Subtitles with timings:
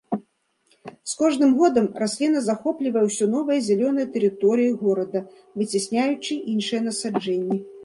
[1.09, 5.19] З кожным годам расліна захоплівае ўсё новыя зялёныя тэрыторыі горада,
[5.63, 7.63] выцясняючы іншыя насаджэнні.